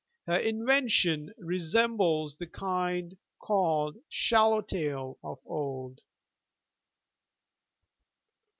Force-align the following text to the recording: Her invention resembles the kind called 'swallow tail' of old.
Her 0.25 0.37
invention 0.37 1.31
resembles 1.37 2.35
the 2.37 2.47
kind 2.47 3.15
called 3.37 3.97
'swallow 4.09 4.61
tail' 4.61 5.19
of 5.23 5.37
old. 5.45 6.01